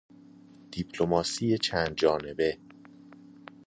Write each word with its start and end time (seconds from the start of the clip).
دیپلماسی 0.71 1.57
چند 1.57 1.95
جانبه 1.95 2.57